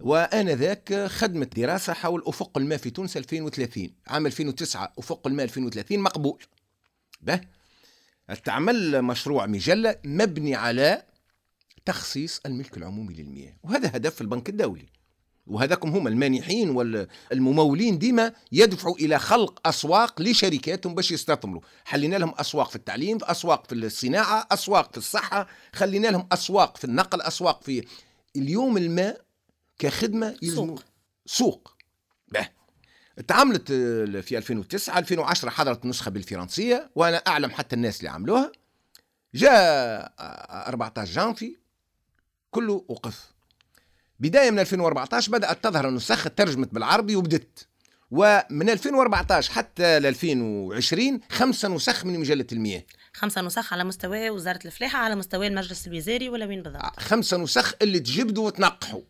[0.00, 6.42] وآنذاك خدمت دراسة حول أفق الماء في تونس 2030 عام 2009 أفق الماء 2030 مقبول.
[7.20, 7.40] به؟
[8.44, 11.02] تعمل مشروع مجلة مبني على
[11.84, 14.97] تخصيص الملك العمومي للمياه وهذا هدف البنك الدولي.
[15.48, 21.62] وهذاكم هم المانحين والممولين ديما يدفعوا إلى خلق أسواق لشركاتهم باش يستثمروا.
[21.84, 26.84] حلينا لهم أسواق في التعليم أسواق في الصناعة أسواق في الصحة خلينا لهم أسواق في
[26.84, 27.84] النقل أسواق في
[28.36, 29.20] اليوم الماء
[29.78, 30.82] كخدمة سوق.
[31.26, 31.76] سوق.
[32.32, 32.48] به.
[33.28, 33.72] تعاملت
[34.22, 38.52] في 2009 2010 حضرت نسخة بالفرنسية وأنا أعلم حتى الناس اللي عملوها.
[39.34, 40.12] جاء
[40.68, 41.56] 14 جانفي
[42.50, 43.37] كله وقف.
[44.20, 47.68] بداية من 2014 بدأت تظهر النسخ ترجمت بالعربي وبدت.
[48.10, 52.82] ومن 2014 حتى ل 2020 خمسة نسخ من مجلة المياه.
[53.12, 57.74] خمسة نسخ على مستوى وزارة الفلاحة على مستوى المجلس الوزاري ولا وين بالضبط؟ خمسة نسخ
[57.82, 59.00] اللي تجبدوا وتنقحوا.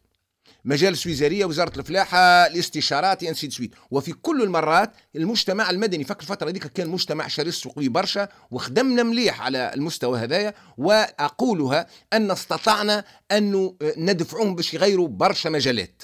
[0.65, 6.67] مجالس وزاريه وزارة الفلاحة الاستشارات انسي سويت وفي كل المرات المجتمع المدني فكر الفترة هذيك
[6.67, 14.55] كان مجتمع شرس وقوي برشا وخدمنا مليح على المستوى هذايا وأقولها أن استطعنا أن ندفعهم
[14.55, 16.03] باش يغيروا برشا مجالات.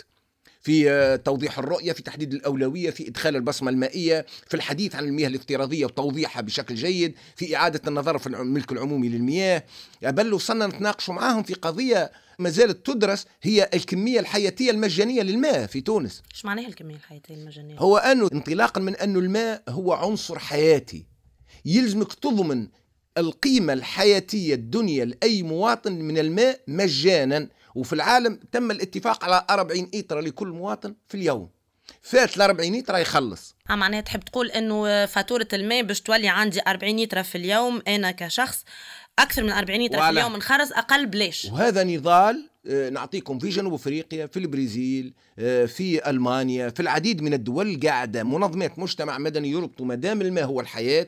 [0.64, 5.28] في آه، توضيح الرؤية في تحديد الأولوية في إدخال البصمة المائية في الحديث عن المياه
[5.28, 9.64] الافتراضية وتوضيحها بشكل جيد في إعادة النظر في الملك العمومي للمياه.
[10.02, 15.80] بل وصلنا نتناقش معاهم في قضية ما زالت تدرس هي الكمية الحياتية المجانية للماء في
[15.80, 16.22] تونس.
[16.34, 21.06] إيش معناها الكمية الحياتية المجانية؟ هو أنه انطلاقا من أنه الماء هو عنصر حياتي
[21.64, 22.68] يلزمك تضمن
[23.18, 27.48] القيمة الحياتية الدنيا لأي مواطن من الماء مجانا.
[27.74, 31.48] وفي العالم تم الاتفاق على 40 إيتر لكل مواطن في اليوم.
[32.02, 33.54] فات ال 40 لتر يخلص.
[33.70, 38.10] آه معناها تحب تقول إنه فاتورة الماء باش تولي عندي 40 لتر في اليوم أنا
[38.10, 38.64] كشخص
[39.18, 43.74] أكثر من 40 لتر في اليوم نخرز أقل بلاش وهذا نضال آه، نعطيكم في جنوب
[43.74, 49.86] افريقيا في البرازيل آه، في ألمانيا في العديد من الدول قاعدة منظمات مجتمع مدني يربطوا
[49.86, 51.06] ما دام الماء هو الحياة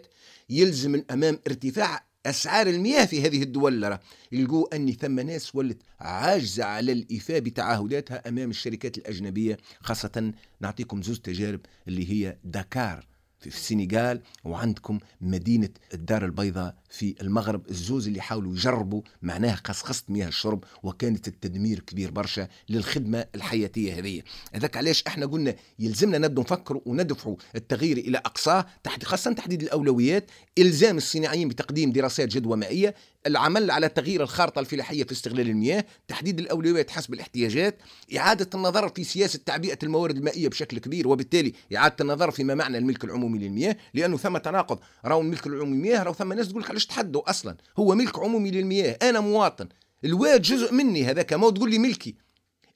[0.50, 3.98] يلزم أمام ارتفاع أسعار المياه في هذه الدول
[4.32, 11.20] يلقوا أن ثم ناس ولت عاجزة على الإيفاء بتعهداتها أمام الشركات الأجنبية خاصة نعطيكم زوز
[11.20, 13.06] تجارب اللي هي دكار
[13.40, 17.70] في السنغال وعندكم مدينة الدار البيضاء في المغرب.
[17.70, 24.22] الزوز اللي حاولوا يجربوا معناها قصقصة مياه الشرب وكانت التدمير كبير برشا للخدمة الحياتية هذه.
[24.54, 30.30] هذاك علاش إحنا قلنا يلزمنا نبدو نفكروا وندفعوا التغيير إلى أقصاه تحت خاصة تحديد الأولويات
[30.58, 32.94] إلزام الصناعيين بتقديم دراسات جدوى مائية
[33.26, 37.78] العمل على تغيير الخارطة الفلاحية في استغلال المياه تحديد الأولويات حسب الاحتياجات
[38.16, 43.04] إعادة النظر في سياسة تعبئة الموارد المائية بشكل كبير وبالتالي إعادة النظر فيما معنى الملك
[43.04, 44.78] العمومي للمياه لأنه ثم تناقض.
[45.04, 48.50] راهو الملك العمومي للمياه راهو ثم ناس تقول لك علاش تحدوا أصلا؟ هو ملك عمومي
[48.50, 49.68] للمياه أنا مواطن.
[50.04, 52.14] الواد جزء مني هذاك ما تقول لي ملكي.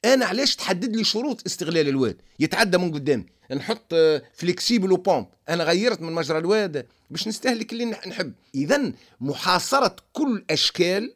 [0.05, 3.27] أنا علاش تحدد لي شروط استغلال الواد؟ يتعدى من قدامي.
[3.53, 3.95] نحط
[4.35, 8.33] flexible و pompe أنا غيرت من مجرى الواد باش نستهلك اللي نحب.
[8.55, 11.15] اذا محاصرة كل أشكال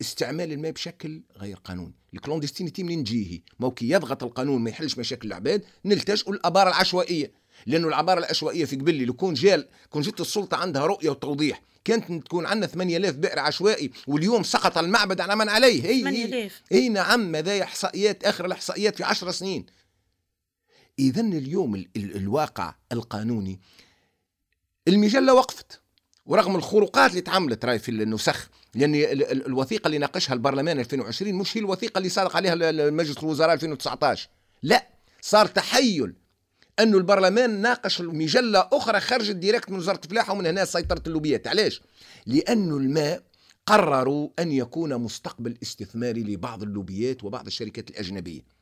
[0.00, 1.94] استعمال الماء بشكل غير قانوني.
[2.14, 7.32] ال clandestinité منين تجيه؟ موكي يضغط القانون ما يحلش مشاكل العباد نلتجئوا للأبار العشوائية.
[7.66, 12.26] لأنه العبارة العشوائية في قبلي لو كون جال كون جت السلطة عندها رؤية وتوضيح كانت
[12.26, 15.84] تكون عندنا 8000 بئر عشوائي واليوم سقط المعبد على من عليه.
[15.84, 19.66] هي 8000 إي نعم ماذا إحصائيات آخر الإحصائيات في 10 سنين.
[20.98, 23.60] اذا اليوم ال ال الواقع القانوني
[24.88, 25.80] المجلة وقفت
[26.26, 28.94] ورغم الخروقات اللي تعملت رأي في النسخ لأن
[29.30, 34.28] الوثيقة اللي ناقشها البرلمان 2020 مش هي الوثيقة اللي صادق عليها مجلس الوزراء 2019
[34.62, 34.88] لا
[35.20, 36.14] صار تحيل
[36.80, 41.46] أنه البرلمان ناقش مجلة أخرى خرجت directe من وزارة الفلاحة ومن هنا سيطرة اللوبيات.
[41.46, 41.82] علاش؟
[42.26, 43.22] لأنه الماء
[43.66, 48.59] قرروا أن يكون مستقبل استثماري لبعض اللوبيات وبعض الشركات الأجنبية.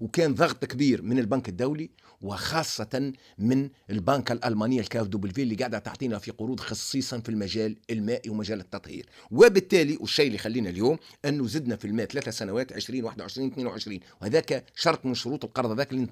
[0.00, 6.18] وكان ضغط كبير من البنك الدولي وخاصة من البنك الألمانية الكاف دوبلفي اللي قاعدة تعطينا
[6.18, 9.06] في قروض خصيصا في المجال المائي ومجال التطهير.
[9.30, 14.64] وبالتالي والشيء اللي خلينا اليوم أنه زدنا في الماء ثلاثة سنوات 20 21 22 وهذاك
[14.74, 16.08] شرط من شروط القرض ذاك اللي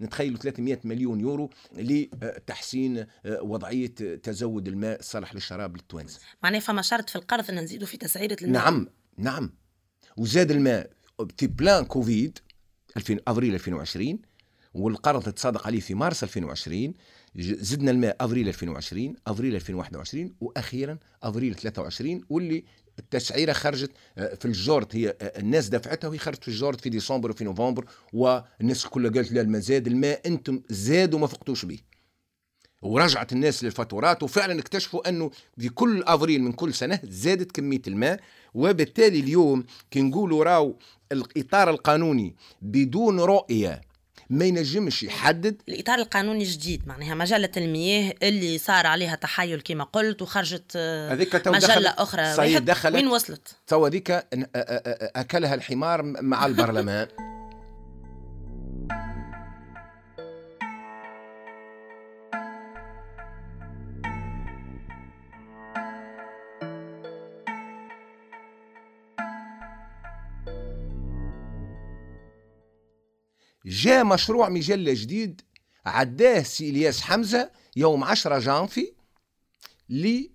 [0.00, 6.20] نتخيلوا 300 مليون يورو لتحسين آه، وضعية تزود الماء الصالح للشراب للتوانسة.
[6.42, 9.50] معناها فما شرط في القرض أن نزيدوا في تسعيرة الماء نعم نعم.
[10.16, 10.90] وزاد الماء
[11.38, 12.38] في plein كوفيد
[12.96, 14.18] 2000 أفريل 2020
[14.74, 16.92] والقرض تصادق عليه في مارس 2020
[17.38, 22.64] زدنا الماء أفريل 2020 أفريل 2021 وأخيرا أفريل 23 واللي
[22.98, 27.30] التسعيرة خرجت آه، في الجورد هي آه، الناس دفعتها وهي خرجت في الجورد في ديسمبر
[27.30, 31.78] وفي نوفمبر والناس كلها قالت لا الماء زاد الماء أنتم زادوا ما فقتوش به
[32.82, 38.20] ورجعت الناس للفاتورات وفعلا اكتشفوا أنه في كل أفريل من كل سنة زادت كمية الماء
[38.54, 40.78] وبالتالي اليوم كي نقولوا راو
[41.12, 43.80] الإطار القانوني بدون رؤية
[44.30, 45.62] ما ينجمش يحدد.
[45.68, 51.90] الإطار القانوني جديد معناها مجلة المياه اللي صار عليها تحايل كما قلت وخرجت هذيك مجلة
[51.90, 52.34] أخرى.
[52.34, 52.94] صحيح دخلت.
[52.94, 54.10] وين وصلت؟ تو هذيك
[55.16, 57.08] أكلها الحمار مع البرلمان.
[73.66, 75.40] جاء مشروع مجلة جديد
[75.86, 78.92] عداه سي إلياس حمزة يوم 10 جانفي
[79.88, 80.30] لي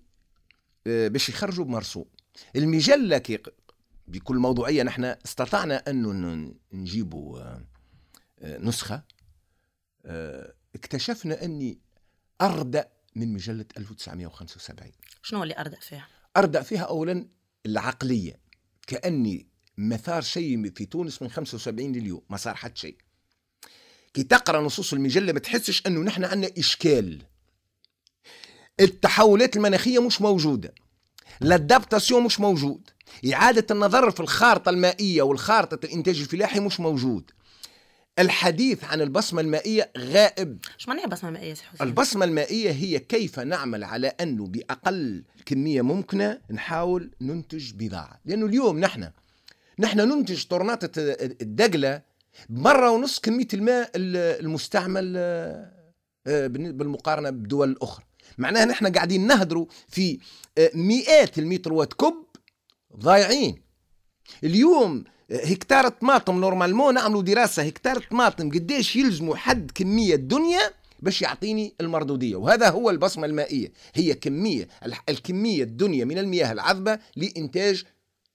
[0.86, 2.04] آه، باش يخرجوا بمرسوم.
[2.56, 3.38] المجلة كي
[4.08, 7.64] بكل موضوعية نحن استطعنا أن نجيبوا آه،
[8.38, 9.02] آه، نسخة.
[10.74, 11.78] اكتشفنا أني
[12.40, 17.28] أردأ من مجلة 1975 شنو اللي أردأ فيها؟ أردأ فيها أولا
[17.66, 18.40] العقلية
[18.86, 19.46] كأني
[19.78, 22.96] مثار شيء في تونس من 75 لليوم ما صار حتى شيء.
[24.18, 27.18] كي تقرأ نصوص المجلة ما تحسش أنه نحن عندنا إشكال.
[28.80, 30.74] التحولات المناخية مش موجودة.
[31.42, 32.90] الادابتاسيون مش موجود.
[33.32, 37.30] إعادة النظر في الخارطة المائية والخارطة الإنتاج الفلاحي مش موجود.
[38.18, 40.58] الحديث عن البصمة المائية غائب.
[40.78, 47.10] شو معناها بصمة مائية البصمة المائية هي كيف نعمل على أنه بأقل كمية ممكنة نحاول
[47.20, 48.20] ننتج بضاعة.
[48.24, 49.10] لأنه اليوم نحن
[49.78, 52.08] نحن ننتج طرناطة الدقلة
[52.50, 55.72] مرة ونص كمية الماء المستعمل آه،
[56.26, 58.04] آه، بالمقارنة بدول أخرى
[58.38, 60.18] معناها نحن قاعدين نهدروا في
[60.58, 62.14] آه، مئات المتروات كب
[62.96, 63.62] ضايعين.
[64.44, 70.60] اليوم هكتار طماطم نورمالمون نعملوا دراسة هكتار طماطم قديش يلزموا حد كمية الدنيا
[71.00, 72.36] باش يعطيني المردودية.
[72.36, 73.72] وهذا هو البصمة المائية.
[73.94, 74.68] هي كمية
[75.08, 77.84] الكمية الدنيا من المياه العذبة لإنتاج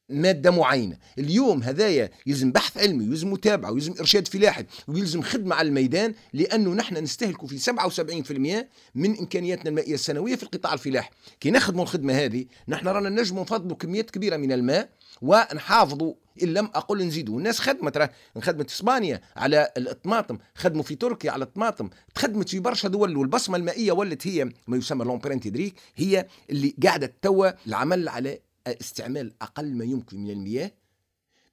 [0.10, 0.98] مادة معينة.
[1.20, 6.74] اليوم هذايا يلزم بحث علمي ويلزم متابعة ويلزم إرشاد فلاحي ويلزم خدمة على الميدان لأنه
[6.74, 11.10] نحن نستهلك في 77% من إمكانياتنا المائية السنوية في القطاع الفلاحي.
[11.40, 14.90] كي نخدموا الخدمة هذه نحن رانا نجم نفضلوا كميات كبيرة من الماء
[15.22, 16.14] ونحافظوا
[16.44, 17.38] إن لم أقل نزيدوا.
[17.38, 18.10] الناس خدمت راه
[18.42, 23.92] خدمت إسبانيا على الطماطم خدموا في تركيا على الطماطم تخدمت في برشا دول والبصمة المائية
[23.92, 30.18] ولت هي ما يسمى هيدريك هي اللي قاعدة توا العمل على استعمال أقل ما يمكن
[30.18, 30.72] من المياه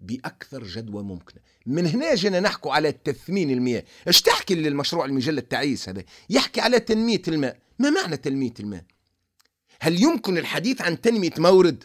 [0.01, 1.41] بأكثر جدوى ممكنة.
[1.67, 3.85] من هنا جينا نحكوا على تثمين المياه.
[4.07, 7.59] إيش تحكي للمشروع المجلة التعيس هذا؟ يحكي على تنمية الماء.
[7.79, 8.85] ما معنى تنمية الماء؟
[9.81, 11.85] هل يمكن الحديث عن تنمية مورد؟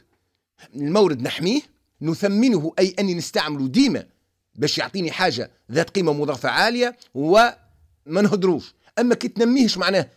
[0.75, 1.61] المورد نحميه؟
[2.01, 4.07] نثمنه أي أني نستعمله ديما
[4.55, 7.57] باش يعطيني حاجة ذات قيمة مضافة عالية وما
[8.05, 8.73] نهدروش.
[8.99, 10.09] أما كي تنميهش معناه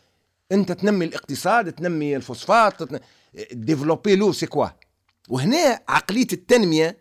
[0.53, 2.75] أنت تنمي الاقتصاد تنمي الفوسفات
[3.53, 4.67] développer l'eau c'est quoi
[5.29, 6.99] وهنا عقلية التنمية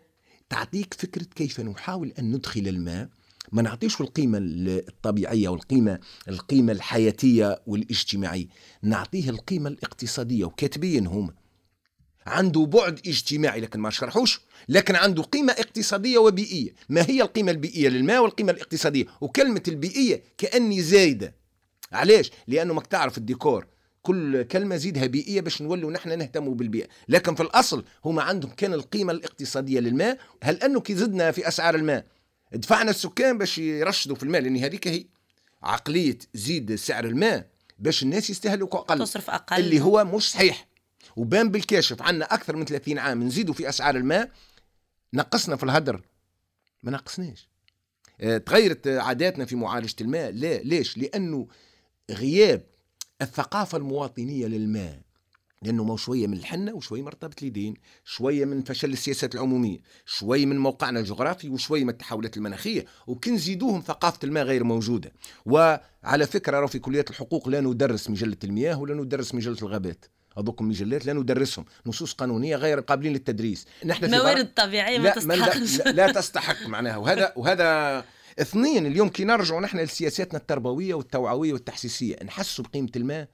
[0.50, 3.08] تعطيك فكرة كيف نحاول أن ندخل الماء.
[3.52, 8.46] ما نعطيش القيمة الطبيعية والقيمة القيمة الحياتية والاجتماعية
[8.82, 11.34] نعطيه القيمة الاقتصادية وكاتبين هم.
[12.26, 16.74] عنده بعد اجتماعي لكن ما شرحوش لكن عنده قيمة اقتصادية وبيئية.
[16.88, 21.34] ما هي القيمة البيئية للماء والقيمة الاقتصادية؟ وكلمة البيئية كأني زايدة.
[21.92, 23.66] علاش؟ لأنه ما تعرف الديكور.
[24.02, 26.88] كل كلمة زيدها بيئيه باش نولوا نحن نهتموا بالبيئة.
[27.08, 30.18] لكن في الأصل هما عندهم كان القيمة الاقتصادية للماء.
[30.42, 32.06] هل أنه كي زدنا في أسعار الماء
[32.52, 35.04] دفعنا السكان باش يرشدوا في الماء؟ لأن هذيك هي
[35.62, 38.98] عقلية زيد سعر الماء باش الناس يستهلكوا أقل.
[38.98, 39.60] تصرف أقل.
[39.60, 40.68] اللي هو مش صحيح.
[41.16, 44.30] وبان بالكاشف عندنا أكثر من 30 عام نزيدوا في أسعار الماء
[45.14, 46.02] نقصنا في الهدر.
[46.82, 47.48] ما نقصناش.
[48.20, 50.30] آه تغيرت عاداتنا في معالجة الماء.
[50.30, 51.48] لا ليش؟ لأنه
[52.10, 52.62] غياب
[53.22, 55.00] الثقافة المواطنية للماء
[55.62, 60.58] لأنه ما شوية من الحنة وشوية مرتبة اليدين شوية من فشل السياسات العمومية شوية من
[60.58, 65.12] موقعنا الجغرافي وشوية من التحولات المناخية وكن نزيدوهم ثقافة الماء غير موجودة.
[65.46, 70.04] وعلى فكرة في كليات الحقوق لا ندرس مجلة المياه ولا ندرس مجلة الغابات.
[70.38, 71.64] هذوك مجلات لا ندرسهم.
[71.86, 73.66] نصوص قانونية غير قابلين للتدريس.
[73.84, 75.78] نحن موارد طبيعيه ما تستحقش.
[75.78, 76.96] لا, لا تستحق معناها.
[76.96, 78.04] وهذا وهذا
[78.40, 83.28] اثنين اليوم كي نرجعوا نحن لسياساتنا التربوية والتوعوية والتحسيسية نحسوا بقيمة الماء.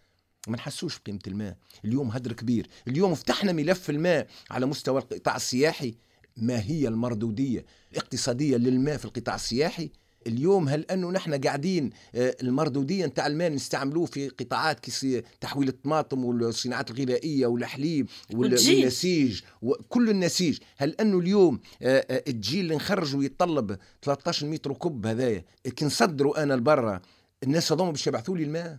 [0.49, 1.57] ما نحسوش بقيمة الماء.
[1.85, 2.69] اليوم هدر كبير.
[2.89, 5.95] اليوم فتحنا ملف الماء على مستوى القطاع السياحي.
[6.37, 9.91] ما هي المردودية الاقتصاديه للماء في القطاع السياحي؟
[10.27, 16.25] اليوم هل أنه نحن قاعدين آه، المردوديه نتاع الماء نستعملوه في قطاعات كي تحويل الطماطم
[16.25, 20.59] والصناعات الغذائية والحليب والنسيج وكل النسيج.
[20.77, 25.45] هل أنه اليوم آه، آه، الجيل اللي نخرجه يتطلب 13 متر كوب هذايا
[25.77, 27.01] كي نصدروا أنا لبرا
[27.43, 28.79] الناس هذوما باش يبعثوا لي الماء؟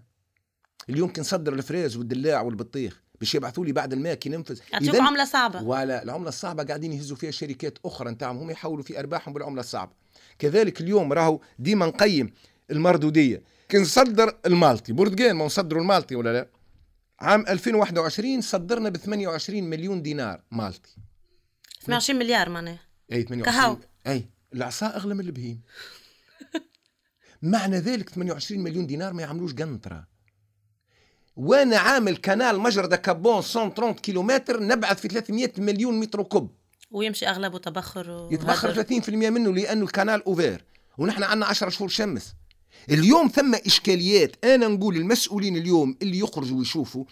[0.89, 4.60] اليوم كي نصدر ال fraise والدلاع والبطيخ باش يبعثوا لي بعد الماء كي ننفذ.
[4.73, 5.63] يعطيكم عملة صعبة.
[5.63, 9.91] ولا العملة الصعبة قاعدين يهزوا فيها شركات أخرى نتاعهم هم يحولوا في أرباحهم بالعملة الصعبة.
[10.39, 12.34] كذلك اليوم راهو ديما نقيم
[12.71, 13.43] المردودية.
[13.69, 14.93] كي نصدر المالطي.
[14.93, 16.48] برتقال ما نصدروا المالطي ولا لا؟
[17.19, 20.95] عام 2021 صدرنا ب 28 مليون دينار مالطي.
[21.82, 22.80] 28 مليار معناها.
[23.12, 25.62] أي 28 كهو أي العصا أغلى من البهيم.
[27.41, 30.08] معنى ذلك 28 مليون دينار ما يعملوش قنطرة.
[31.36, 36.52] وأنا عامل كنال مجرى كابون 130 كيلومتر نبعث في 300 مليون متر كوب.
[36.91, 38.30] ويمشي اغلبه تبخر و...
[38.32, 40.65] يتبخر 30% منه لأنه الكنال أوفير.
[40.98, 42.34] ونحن عندنا 10 شهور شمس.
[42.89, 44.45] اليوم ثم إشكاليات.
[44.45, 47.06] أنا نقول المسؤولين اليوم اللي يخرجوا ويشوفوا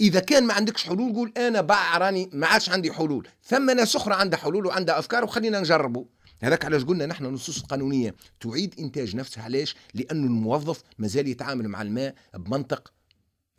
[0.00, 3.28] إذا كان ما عندكش حلول قول أنا باع راني ما عادش عندي حلول.
[3.42, 6.04] ثم ناس أخرى عندها حلول وعندها أفكار وخلينا نجربوا
[6.42, 9.44] هذاك علاش قلنا نحن النصوص القانونيه تعيد إنتاج نفسها.
[9.44, 12.92] علاش لأنه الموظف مازال يتعامل مع الماء بمنطق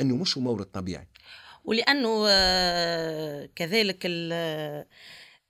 [0.02, 1.08] أنه مش مورد طبيعي.
[1.64, 4.06] ولأنه آه، كذلك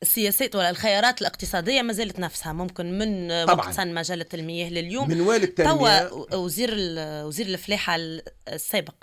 [0.06, 2.54] السياسات ولا الخيارات الاقتصادية ما زالت نفسها.
[2.54, 3.68] ممكن من طبعا.
[3.68, 5.10] وقت مجله المياه لليوم.
[5.10, 7.96] من والد توا وزير وزير الفلاحة
[8.48, 8.96] السابق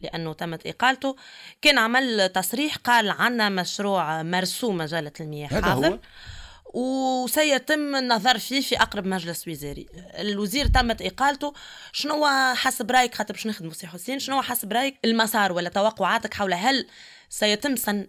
[0.00, 1.16] لأنه تمت إقالته
[1.62, 5.88] كان عمل تصريح قال عنا مشروع مرسوم مجله المياه حاضر.
[5.88, 5.98] هو.
[6.74, 9.86] وسيتم النظر فيه في أقرب مجلس وزاري.
[10.18, 11.52] الوزير تمت إقالته
[11.92, 16.54] شنو حسب رأيك؟ خاطر باش نخدموا سي حسين شنو حسب رأيك؟ المسار ولا توقعاتك حول
[16.54, 16.86] هل
[17.28, 18.06] سيتم سن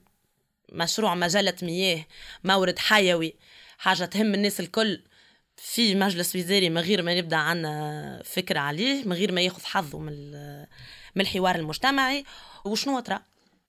[0.71, 2.05] مشروع مجله مياه
[2.43, 3.36] مورد حيوي
[3.77, 5.03] حاجة تهم الناس الكل.
[5.55, 9.99] في مجلس وزاري من غير ما نبدأ عنا فكرة عليه من غير ما ياخذ حظه
[9.99, 10.31] من
[11.15, 12.23] من الحوار المجتمعي.
[12.65, 13.19] وشنو ترى؟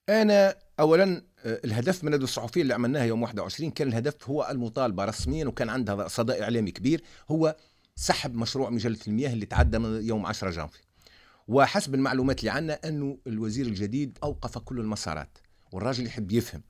[0.09, 5.45] أنا اولا آه، الهدف من الصحفيه اللي عملناها يوم 21 كان الهدف هو المطالبة رسميا
[5.45, 7.55] وكان عندها صدى إعلامي كبير هو
[7.95, 10.79] سحب مشروع مجلة المياه اللي تعدى من يوم 10 جانفي.
[11.47, 15.37] وحسب المعلومات اللي عندنا أنه الوزير الجديد أوقف كل المسارات
[15.71, 16.61] والراجل يحب يفهم.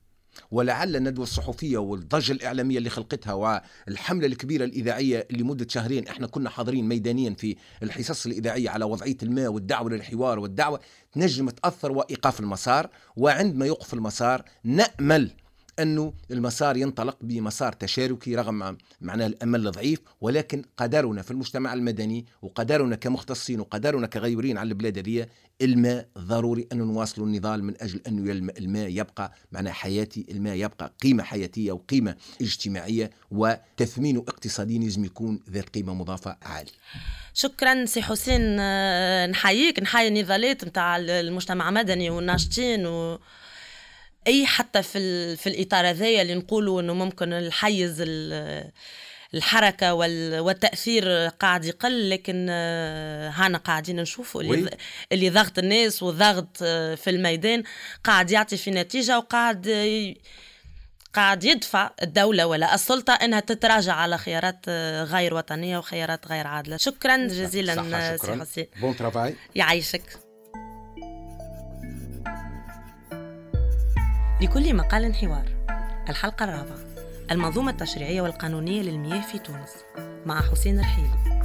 [0.50, 6.88] ولعل الندوة الصحفية والضجة الإعلامية اللي خلقتها والحملة الكبيرة الإذاعية لمدة شهرين إحنا كنا حاضرين
[6.88, 10.80] ميدانيا في الحصص الإذاعية على وضعية الماء والدعوة للحوار والدعوة
[11.12, 15.30] تنجم تأثر وإيقاف المسار وعندما يوقف المسار نأمل
[15.78, 22.96] أنه المسار ينطلق بمسار تشاركي رغم معناه الأمل الضعيف ولكن قدرنا في المجتمع المدني وقدرنا
[22.96, 25.26] كمختصين وقدرنا كغيورين على البلاد هذه
[25.62, 31.22] الماء ضروري أن نواصل النضال من أجل أن الماء يبقى معناه حياتي الماء يبقى قيمة
[31.22, 36.72] حياتية وقيمة اجتماعية وتثمين اقتصادي لازم يكون ذات قيمة مضافة عالية.
[37.34, 43.18] شكرا سي حسين آه، نحييك نحيي النضالات نتاع المجتمع المدني والناشطين و...
[44.26, 48.04] أي حتى في في الإطار هذايا اللي نقولوا إنه ممكن الحيز
[49.34, 54.70] الحركة والتأثير قاعد يقل لكن آه، هانا قاعدين نشوفوا اللي,
[55.12, 57.62] اللي ضغط الناس وضغط آه، في الميدان
[58.04, 59.68] قاعد يعطي في نتيجة وقاعد
[61.14, 66.76] قاعد يدفع الدولة ولا السلطة أنها تتراجع على خيارات آه، غير وطنية وخيارات غير عادلة.
[66.76, 68.66] شكرا جزيلا سي حسين.
[68.80, 70.23] bon travail يعيشك.
[74.40, 75.44] لكل مقال حوار.
[76.08, 76.78] الحلقة الرابعة.
[77.30, 79.70] المنظومة التشريعية والقانونية للمياه في تونس
[80.26, 81.42] مع حسين رحيلي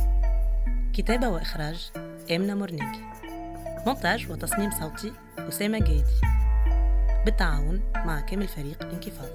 [0.94, 1.92] كتابة وإخراج
[2.32, 3.02] آمنة مرنيكي
[3.86, 6.22] مونتاج وتصميم صوتي أسامة جيدي.
[7.26, 9.30] بالتعاون مع كامل فريق انكفاض.